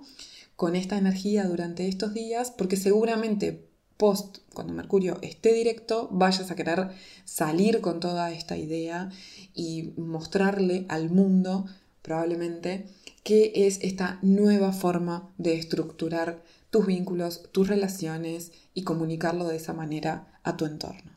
con 0.56 0.76
esta 0.76 0.99
energía 0.99 1.44
durante 1.44 1.88
estos 1.88 2.14
días, 2.14 2.50
porque 2.50 2.76
seguramente 2.76 3.68
post, 3.96 4.38
cuando 4.52 4.73
Mercurio 4.73 5.18
esté 5.23 5.52
directo, 5.52 6.08
vayas 6.11 6.50
a 6.50 6.56
querer 6.56 6.90
salir 7.25 7.80
con 7.80 8.00
toda 8.00 8.32
esta 8.32 8.56
idea 8.56 9.11
y 9.54 9.92
mostrarle 9.96 10.87
al 10.88 11.11
mundo, 11.11 11.66
probablemente, 12.04 12.87
qué 13.23 13.50
es 13.54 13.78
esta 13.82 14.18
nueva 14.20 14.73
forma 14.73 15.32
de 15.38 15.54
estructurar 15.54 16.42
tus 16.68 16.87
vínculos, 16.87 17.49
tus 17.50 17.66
relaciones 17.66 18.52
y 18.75 18.82
comunicarlo 18.82 19.49
de 19.49 19.56
esa 19.56 19.73
manera 19.73 20.28
a 20.42 20.56
tu 20.56 20.66
entorno. 20.66 21.11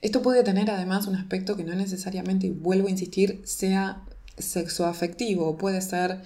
Esto 0.00 0.20
puede 0.20 0.42
tener 0.42 0.68
además 0.68 1.06
un 1.06 1.14
aspecto 1.14 1.56
que 1.56 1.62
no 1.62 1.74
necesariamente, 1.76 2.50
vuelvo 2.50 2.88
a 2.88 2.90
insistir, 2.90 3.40
sea 3.44 4.02
sexoafectivo, 4.36 5.56
puede 5.56 5.80
ser 5.80 6.22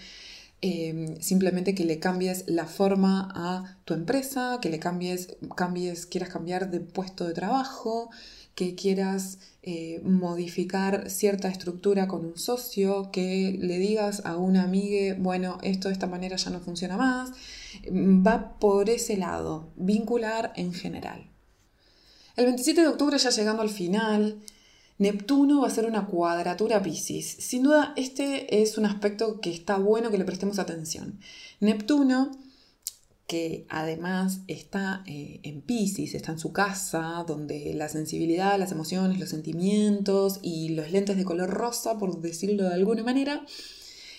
em, 0.63 1.21
simplemente 1.21 1.75
que 1.75 1.85
le 1.85 1.99
cambies 1.99 2.45
la 2.47 2.65
forma 2.65 3.29
a 3.35 3.77
tu 3.85 3.93
empresa, 3.93 4.61
que 4.63 4.71
le 4.71 4.79
cambies, 4.79 5.37
cambies, 5.57 6.07
quieras 6.07 6.31
cambiar 6.31 6.71
de 6.71 6.81
puesto 6.81 7.27
de 7.27 7.35
trabajo, 7.35 8.09
que 8.57 8.75
quieras 8.75 9.39
eh, 9.63 10.01
modificar 10.03 11.11
cierta 11.11 11.49
estructura 11.49 12.09
con 12.09 12.25
un 12.25 12.39
socio, 12.39 13.11
que 13.13 13.57
le 13.61 13.79
digas 13.79 14.23
a 14.25 14.39
una 14.39 14.63
amiga, 14.63 15.15
bueno, 15.19 15.59
esto 15.63 15.89
de 15.89 15.93
esta 15.93 16.07
manera 16.07 16.37
ya 16.37 16.51
no 16.51 16.61
funciona 16.61 16.97
más, 16.97 17.33
va 17.93 18.59
por 18.59 18.89
ese 18.89 19.19
lado, 19.19 19.73
vincular 19.77 20.55
en 20.57 20.73
general. 20.73 21.31
El 22.35 22.47
27 22.47 22.81
de 22.81 22.89
octubre, 22.89 23.19
ya 23.19 23.29
llegando 23.29 23.61
al 23.61 23.69
final, 23.69 24.41
Neptuno 24.97 25.61
va 25.61 25.69
a 25.69 25.71
ser 25.71 25.85
una 25.85 26.07
cuadratura 26.07 26.83
Pisces. 26.83 27.27
Sin 27.27 27.63
duda, 27.63 27.93
este 27.97 28.63
es 28.63 28.79
un 28.79 28.87
aspecto 28.87 29.39
que 29.43 29.51
está 29.51 29.77
bueno 29.77 30.11
que 30.11 30.17
le 30.17 30.25
prestemos 30.25 30.59
atención. 30.59 31.21
Neptuno 31.61 32.31
que 33.27 33.67
además 33.69 34.41
está 34.47 35.03
eh, 35.07 35.41
en 35.43 35.61
Pisces, 35.61 36.15
está 36.15 36.33
en 36.33 36.39
su 36.39 36.53
casa, 36.53 37.25
donde 37.27 37.75
la 37.75 37.89
sensibilidad, 37.89 38.59
las 38.59 38.73
emociones, 38.73 39.19
los 39.19 39.31
sentimientos 39.31 40.39
y 40.43 40.71
los 40.71 40.93
lentes 40.93 41.17
de 41.17 41.25
color 41.25 41.51
rosa, 41.51 41.99
por 41.99 42.21
decirlo 42.21 42.65
de 42.65 42.75
alguna 42.75 43.03
manera, 43.03 43.45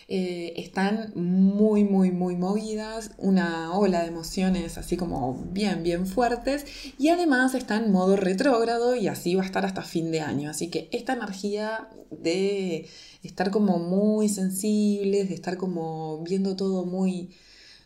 eh, 0.10 0.54
están 0.56 1.12
muy, 1.16 1.84
muy, 1.84 2.12
muy 2.12 2.38
movidas, 2.38 3.12
una 3.18 3.78
ola 3.78 4.02
de 4.02 4.08
emociones 4.08 4.78
así 4.78 4.96
como 4.96 5.34
bien, 5.52 5.84
bien 5.84 6.06
fuertes 6.06 6.66
y 6.98 7.10
además 7.10 7.54
está 7.56 7.76
en 7.76 7.92
modo 7.92 8.16
retrógrado 8.16 8.96
y 8.96 9.10
así 9.10 9.36
va 9.36 9.44
a 9.44 9.46
estar 9.46 9.66
hasta 9.66 9.82
fin 9.82 10.12
de 10.12 10.22
año. 10.22 10.50
Así 10.50 10.70
que 10.70 10.90
esta 10.92 11.14
energía 11.14 11.90
de 12.12 12.88
estar 13.24 13.52
como 13.52 13.80
muy 13.80 14.30
sensibles, 14.30 15.28
de 15.28 15.36
estar 15.36 15.58
como 15.58 16.24
viendo 16.24 16.56
todo 16.56 16.86
muy 16.86 17.36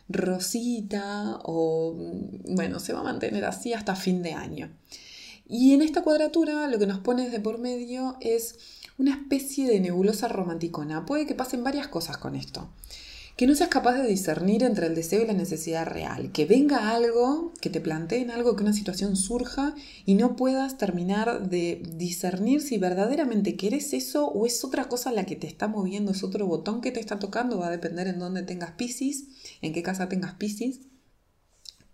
rosita 0.08 1.40
o 1.44 1.94
bueno, 2.48 2.80
se 2.80 2.92
va 2.92 3.00
a 3.00 3.04
mantener 3.04 3.44
así 3.44 3.72
hasta 3.72 3.96
fin 3.96 4.22
de 4.22 4.32
año. 4.32 4.70
Y 5.48 5.74
en 5.74 5.82
esta 5.82 6.02
cuadratura 6.02 6.68
lo 6.68 6.78
que 6.78 6.86
nos 6.86 7.00
pone 7.00 7.30
de 7.30 7.40
por 7.40 7.58
medio 7.58 8.16
es 8.20 8.58
una 8.98 9.12
especie 9.12 9.66
de 9.66 9.80
nebulosa 9.80 10.28
romanticona. 10.28 11.06
Puede 11.06 11.26
que 11.26 11.34
pasen 11.34 11.64
varias 11.64 11.88
cosas 11.88 12.18
con 12.18 12.36
esto 12.36 12.68
que 13.36 13.46
no 13.46 13.54
seas 13.54 13.70
capaz 13.70 13.94
de 13.94 14.06
discernir 14.06 14.62
entre 14.62 14.86
el 14.86 14.94
deseo 14.94 15.22
y 15.22 15.26
la 15.26 15.32
necesidad 15.32 15.86
real, 15.86 16.32
que 16.32 16.44
venga 16.44 16.90
algo, 16.90 17.52
que 17.60 17.70
te 17.70 17.80
planteen 17.80 18.30
algo, 18.30 18.56
que 18.56 18.62
una 18.62 18.74
situación 18.74 19.16
surja 19.16 19.74
y 20.04 20.14
no 20.14 20.36
puedas 20.36 20.76
terminar 20.76 21.48
de 21.48 21.82
discernir 21.96 22.60
si 22.60 22.76
verdaderamente 22.76 23.56
quieres 23.56 23.94
eso 23.94 24.26
o 24.26 24.44
es 24.44 24.62
otra 24.64 24.84
cosa 24.84 25.12
la 25.12 25.24
que 25.24 25.36
te 25.36 25.46
está 25.46 25.66
moviendo, 25.66 26.12
es 26.12 26.22
otro 26.22 26.46
botón 26.46 26.82
que 26.82 26.92
te 26.92 27.00
está 27.00 27.18
tocando, 27.18 27.58
va 27.58 27.68
a 27.68 27.70
depender 27.70 28.06
en 28.06 28.18
dónde 28.18 28.42
tengas 28.42 28.72
Pisces, 28.72 29.24
en 29.62 29.72
qué 29.72 29.82
casa 29.82 30.08
tengas 30.08 30.34
Pisces, 30.34 30.80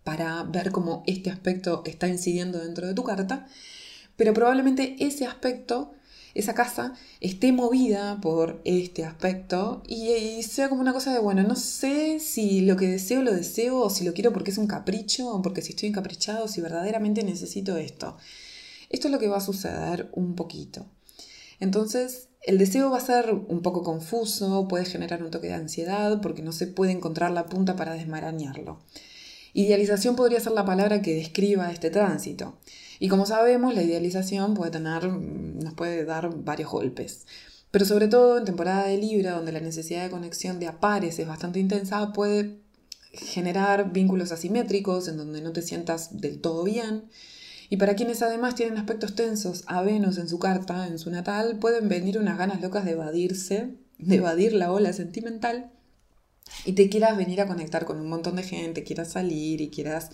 para 0.02 0.42
ver 0.42 0.72
cómo 0.72 1.04
este 1.06 1.30
aspecto 1.30 1.82
está 1.86 2.08
incidiendo 2.08 2.58
dentro 2.58 2.86
de 2.86 2.94
tu 2.94 3.04
carta, 3.04 3.46
pero 4.16 4.34
probablemente 4.34 4.96
ese 4.98 5.26
aspecto 5.26 5.94
esa 6.38 6.54
casa 6.54 6.94
esté 7.20 7.52
movida 7.52 8.20
por 8.20 8.60
este 8.64 9.04
aspecto 9.04 9.82
y, 9.86 10.42
sea 10.42 10.68
como 10.68 10.80
una 10.80 10.92
cosa 10.92 11.12
de, 11.12 11.18
bueno, 11.18 11.42
no 11.42 11.56
sé 11.56 12.20
si 12.20 12.60
lo 12.60 12.76
que 12.76 12.86
deseo 12.86 13.22
lo 13.22 13.32
deseo 13.32 13.80
o 13.80 13.90
si 13.90 14.04
lo 14.04 14.12
quiero 14.14 14.32
porque 14.32 14.52
es 14.52 14.58
un 14.58 14.68
capricho 14.68 15.28
o 15.28 15.42
porque 15.42 15.62
si 15.62 15.70
estoy 15.70 15.88
encaprichado, 15.88 16.46
si 16.46 16.60
verdaderamente 16.60 17.24
necesito 17.24 17.76
esto. 17.76 18.16
Esto 18.88 19.08
es 19.08 19.12
lo 19.12 19.18
que 19.18 19.28
va 19.28 19.38
a 19.38 19.40
suceder 19.40 20.10
un 20.12 20.34
poquito. 20.34 20.86
Entonces, 21.60 22.28
el 22.42 22.58
deseo 22.58 22.90
va 22.90 22.98
a 22.98 23.00
ser 23.00 23.32
un 23.32 23.62
poco 23.62 23.82
confuso, 23.82 24.68
puede 24.68 24.84
generar 24.84 25.22
un 25.22 25.30
toque 25.30 25.48
de 25.48 25.54
ansiedad 25.54 26.20
porque 26.20 26.42
no 26.42 26.52
se 26.52 26.66
puede 26.66 26.92
encontrar 26.92 27.30
la 27.30 27.46
punta 27.46 27.76
para 27.76 27.94
desmarañarlo. 27.94 28.80
Idealización 29.54 30.14
podría 30.14 30.40
ser 30.40 30.52
la 30.52 30.64
palabra 30.64 31.02
que 31.02 31.14
describa 31.14 31.72
este 31.72 31.90
tránsito. 31.90 32.58
Y 33.00 33.08
como 33.08 33.26
sabemos, 33.26 33.74
la 33.74 33.82
idealización 33.82 34.54
puede 34.54 34.70
tener, 34.70 35.04
nos 35.04 35.74
puede 35.74 36.04
dar 36.04 36.34
varios 36.44 36.70
golpes. 36.70 37.26
Pero 37.70 37.84
sobre 37.84 38.08
todo 38.08 38.38
en 38.38 38.44
temporada 38.44 38.86
de 38.86 38.98
Libra, 38.98 39.32
donde 39.32 39.52
la 39.52 39.60
necesidad 39.60 40.04
de 40.04 40.10
conexión 40.10 40.58
de 40.58 40.68
apares 40.68 41.18
es 41.18 41.26
bastante 41.26 41.60
intensa, 41.60 42.12
puede 42.12 42.60
generar 43.12 43.92
vínculos 43.92 44.32
asimétricos 44.32 45.08
en 45.08 45.16
donde 45.16 45.40
no 45.40 45.52
te 45.52 45.62
sientas 45.62 46.20
del 46.20 46.40
todo 46.40 46.64
bien. 46.64 47.04
Y 47.70 47.76
para 47.76 47.94
quienes 47.94 48.22
además 48.22 48.54
tienen 48.54 48.78
aspectos 48.78 49.14
tensos 49.14 49.64
a 49.66 49.82
Venus 49.82 50.18
en 50.18 50.28
su 50.28 50.38
carta, 50.38 50.86
en 50.86 50.98
su 50.98 51.10
natal, 51.10 51.58
pueden 51.58 51.88
venir 51.88 52.18
unas 52.18 52.38
ganas 52.38 52.60
locas 52.60 52.84
de 52.84 52.92
evadirse, 52.92 53.74
de 53.98 54.16
evadir 54.16 54.54
la 54.54 54.72
ola 54.72 54.92
sentimental. 54.92 55.70
Y 56.64 56.72
te 56.72 56.88
quieras 56.88 57.16
venir 57.16 57.40
a 57.42 57.46
conectar 57.46 57.84
con 57.84 58.00
un 58.00 58.08
montón 58.08 58.36
de 58.36 58.42
gente, 58.42 58.84
quieras 58.84 59.12
salir 59.12 59.60
y 59.60 59.68
quieras 59.68 60.10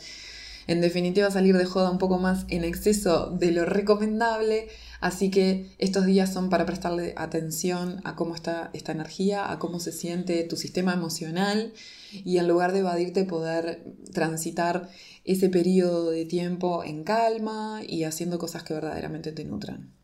en 0.66 0.80
definitiva 0.80 1.30
salir 1.30 1.56
de 1.56 1.64
joda 1.64 1.90
un 1.90 1.99
poco 1.99 2.18
más 2.18 2.47
en 2.49 2.64
exceso 2.64 3.30
de 3.30 3.52
lo 3.52 3.64
recomendable, 3.64 4.68
así 5.00 5.30
que 5.30 5.75
estos 5.78 6.06
días 6.06 6.33
son 6.33 6.50
para 6.50 6.66
prestarle 6.66 7.14
atención 7.16 8.00
a 8.04 8.16
cómo 8.16 8.35
está 8.35 8.71
esta 8.73 8.92
energía, 8.92 9.50
a 9.50 9.59
cómo 9.59 9.80
se 9.80 9.92
siente 9.92 10.42
tu 10.44 10.56
sistema 10.56 10.92
emocional 10.92 11.73
y 12.12 12.38
en 12.38 12.49
lugar 12.49 12.73
de 12.73 12.80
evadirte 12.80 13.25
poder 13.25 13.85
transitar 14.12 14.88
ese 15.25 15.49
periodo 15.49 16.11
de 16.11 16.25
tiempo 16.25 16.85
en 16.85 17.04
calma 17.04 17.80
y 17.87 18.04
haciendo 18.04 18.38
cosas 18.38 18.62
que 18.62 18.75
verdaderamente 18.75 19.33
te 19.33 19.44
nutran. 19.44 20.03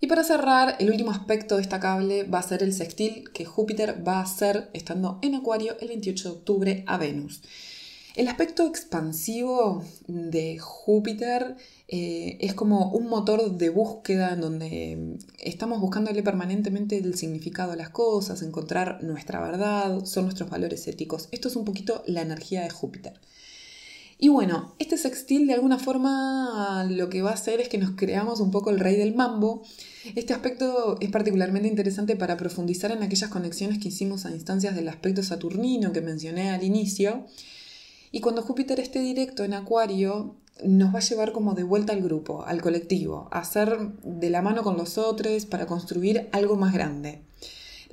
Y 0.00 0.06
para 0.06 0.24
cerrar, 0.24 0.76
el 0.80 0.90
último 0.90 1.10
aspecto 1.10 1.56
destacable 1.56 2.24
va 2.24 2.40
a 2.40 2.42
ser 2.42 2.62
el 2.62 2.72
sextil 2.72 3.30
que 3.32 3.44
Júpiter 3.44 4.06
va 4.06 4.18
a 4.18 4.22
hacer 4.22 4.70
estando 4.72 5.18
en 5.22 5.34
Acuario 5.34 5.76
el 5.80 5.88
28 5.88 6.28
de 6.28 6.34
octubre 6.34 6.84
a 6.86 6.98
Venus. 6.98 7.42
El 8.14 8.28
aspecto 8.28 8.68
expansivo 8.68 9.82
de 10.06 10.56
Júpiter 10.58 11.56
eh, 11.88 12.38
es 12.40 12.54
como 12.54 12.92
un 12.92 13.08
motor 13.08 13.56
de 13.56 13.70
búsqueda 13.70 14.34
en 14.34 14.40
donde 14.40 15.16
estamos 15.40 15.80
buscándole 15.80 16.22
permanentemente 16.22 16.96
el 16.96 17.16
significado 17.16 17.72
a 17.72 17.76
las 17.76 17.88
cosas, 17.88 18.42
encontrar 18.42 19.02
nuestra 19.02 19.40
verdad, 19.40 20.04
son 20.04 20.26
nuestros 20.26 20.48
valores 20.48 20.86
éticos. 20.86 21.28
Esto 21.32 21.48
es 21.48 21.56
un 21.56 21.64
poquito 21.64 22.04
la 22.06 22.22
energía 22.22 22.62
de 22.62 22.70
Júpiter. 22.70 23.20
Y 24.18 24.28
bueno, 24.28 24.74
este 24.78 24.96
sextil 24.96 25.46
de 25.46 25.54
alguna 25.54 25.78
forma 25.78 26.86
lo 26.88 27.08
que 27.08 27.22
va 27.22 27.30
a 27.30 27.34
hacer 27.34 27.60
es 27.60 27.68
que 27.68 27.78
nos 27.78 27.92
creamos 27.92 28.40
un 28.40 28.50
poco 28.50 28.70
el 28.70 28.78
rey 28.78 28.96
del 28.96 29.14
mambo. 29.14 29.62
Este 30.14 30.32
aspecto 30.32 30.96
es 31.00 31.10
particularmente 31.10 31.68
interesante 31.68 32.16
para 32.16 32.36
profundizar 32.36 32.92
en 32.92 33.02
aquellas 33.02 33.30
conexiones 33.30 33.78
que 33.78 33.88
hicimos 33.88 34.24
a 34.24 34.30
instancias 34.30 34.76
del 34.76 34.88
aspecto 34.88 35.22
saturnino 35.22 35.92
que 35.92 36.00
mencioné 36.00 36.50
al 36.50 36.62
inicio. 36.62 37.26
Y 38.12 38.20
cuando 38.20 38.42
Júpiter 38.42 38.78
esté 38.78 39.00
directo 39.00 39.42
en 39.42 39.54
Acuario, 39.54 40.36
nos 40.62 40.94
va 40.94 40.98
a 40.98 41.02
llevar 41.02 41.32
como 41.32 41.54
de 41.54 41.64
vuelta 41.64 41.92
al 41.92 42.02
grupo, 42.02 42.44
al 42.44 42.62
colectivo, 42.62 43.28
a 43.32 43.40
hacer 43.40 43.76
de 44.04 44.30
la 44.30 44.40
mano 44.40 44.62
con 44.62 44.76
los 44.76 44.98
otros 44.98 45.46
para 45.46 45.66
construir 45.66 46.28
algo 46.30 46.56
más 46.56 46.72
grande. 46.72 47.22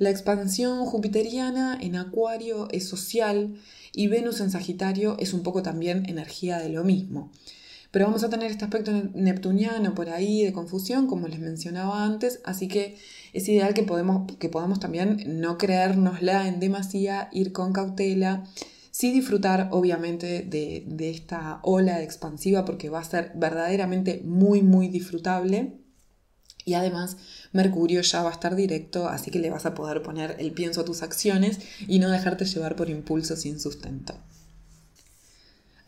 La 0.02 0.10
expansión 0.10 0.84
jupiteriana 0.84 1.78
en 1.80 1.94
Acuario 1.94 2.66
es 2.72 2.88
social, 2.88 3.54
y 3.94 4.08
Venus 4.08 4.40
en 4.40 4.50
Sagitario 4.50 5.16
es 5.20 5.32
un 5.32 5.44
poco 5.44 5.62
también 5.62 6.06
energía 6.08 6.58
de 6.58 6.70
lo 6.70 6.82
mismo. 6.82 7.30
Pero 7.92 8.06
vamos 8.06 8.24
a 8.24 8.28
tener 8.28 8.50
este 8.50 8.64
aspecto 8.64 8.90
neptuniano 9.14 9.94
por 9.94 10.10
ahí 10.10 10.42
de 10.42 10.52
confusión, 10.52 11.06
como 11.06 11.28
les 11.28 11.38
mencionaba 11.38 12.04
antes, 12.04 12.40
así 12.44 12.66
que 12.66 12.96
es 13.32 13.48
ideal 13.48 13.74
que, 13.74 13.86
que 14.40 14.48
podamos 14.48 14.80
también 14.80 15.40
no 15.40 15.56
creérnosla 15.56 16.48
en 16.48 16.58
demasía, 16.58 17.28
ir 17.30 17.52
con 17.52 17.72
cautela, 17.72 18.42
sí 18.90 19.12
disfrutar 19.12 19.68
obviamente 19.70 20.42
de, 20.42 20.82
de 20.84 21.10
esta 21.10 21.60
ola 21.62 22.02
expansiva 22.02 22.64
porque 22.64 22.90
va 22.90 22.98
a 22.98 23.04
ser 23.04 23.30
verdaderamente 23.36 24.20
muy, 24.24 24.62
muy 24.62 24.88
disfrutable. 24.88 25.81
Y 26.64 26.74
además 26.74 27.16
Mercurio 27.52 28.00
ya 28.02 28.22
va 28.22 28.30
a 28.30 28.32
estar 28.32 28.54
directo, 28.56 29.08
así 29.08 29.30
que 29.30 29.38
le 29.38 29.50
vas 29.50 29.66
a 29.66 29.74
poder 29.74 30.02
poner 30.02 30.36
el 30.38 30.52
pienso 30.52 30.80
a 30.80 30.84
tus 30.84 31.02
acciones 31.02 31.58
y 31.88 31.98
no 31.98 32.10
dejarte 32.10 32.44
llevar 32.44 32.76
por 32.76 32.90
impulsos 32.90 33.40
sin 33.40 33.60
sustento. 33.60 34.14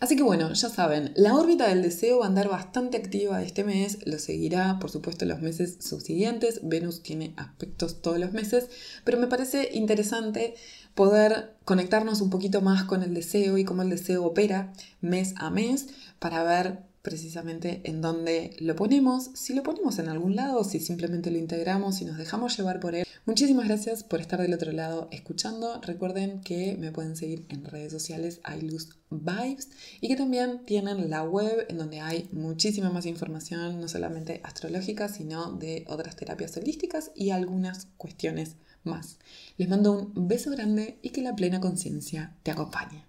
Así 0.04 0.16
que 0.16 0.22
bueno, 0.22 0.52
ya 0.52 0.68
saben, 0.68 1.12
la 1.16 1.34
órbita 1.34 1.66
del 1.66 1.80
deseo 1.80 2.18
va 2.18 2.26
a 2.26 2.28
andar 2.28 2.48
bastante 2.48 2.98
activa 2.98 3.42
este 3.42 3.64
mes, 3.64 3.98
lo 4.04 4.18
seguirá 4.18 4.78
por 4.78 4.90
supuesto 4.90 5.24
los 5.24 5.40
meses 5.40 5.78
subsiguientes, 5.80 6.60
Venus 6.62 7.02
tiene 7.02 7.32
aspectos 7.38 8.02
todos 8.02 8.18
los 8.18 8.32
meses, 8.32 8.68
pero 9.04 9.18
me 9.18 9.28
parece 9.28 9.70
interesante 9.72 10.56
poder 10.94 11.54
conectarnos 11.64 12.20
un 12.20 12.28
poquito 12.28 12.60
más 12.60 12.84
con 12.84 13.02
el 13.02 13.14
deseo 13.14 13.56
y 13.56 13.64
cómo 13.64 13.80
el 13.80 13.88
deseo 13.88 14.26
opera 14.26 14.74
mes 15.00 15.32
a 15.38 15.48
mes 15.48 15.86
para 16.18 16.42
ver 16.42 16.82
precisamente 17.04 17.82
en 17.84 18.00
dónde 18.00 18.56
lo 18.60 18.74
ponemos, 18.74 19.30
si 19.34 19.52
lo 19.52 19.62
ponemos 19.62 19.98
en 19.98 20.08
algún 20.08 20.36
lado, 20.36 20.64
si 20.64 20.80
simplemente 20.80 21.30
lo 21.30 21.36
integramos 21.36 22.00
y 22.00 22.06
nos 22.06 22.16
dejamos 22.16 22.56
llevar 22.56 22.80
por 22.80 22.94
él. 22.94 23.06
Muchísimas 23.26 23.68
gracias 23.68 24.02
por 24.02 24.22
estar 24.22 24.40
del 24.40 24.54
otro 24.54 24.72
lado 24.72 25.08
escuchando. 25.10 25.82
Recuerden 25.82 26.40
que 26.40 26.78
me 26.78 26.92
pueden 26.92 27.14
seguir 27.14 27.44
en 27.50 27.66
redes 27.66 27.92
sociales 27.92 28.40
iLuz 28.58 28.88
Vibes 29.10 29.68
y 30.00 30.08
que 30.08 30.16
también 30.16 30.64
tienen 30.64 31.10
la 31.10 31.22
web 31.24 31.66
en 31.68 31.76
donde 31.76 32.00
hay 32.00 32.26
muchísima 32.32 32.88
más 32.88 33.04
información, 33.04 33.78
no 33.82 33.86
solamente 33.86 34.40
astrológica, 34.42 35.08
sino 35.08 35.52
de 35.52 35.84
otras 35.88 36.16
terapias 36.16 36.56
holísticas 36.56 37.10
y 37.14 37.30
algunas 37.30 37.86
cuestiones 37.98 38.56
más. 38.82 39.18
Les 39.58 39.68
mando 39.68 39.92
un 39.92 40.26
beso 40.26 40.50
grande 40.50 40.98
y 41.02 41.10
que 41.10 41.20
la 41.20 41.36
plena 41.36 41.60
conciencia 41.60 42.34
te 42.42 42.50
acompañe. 42.50 43.04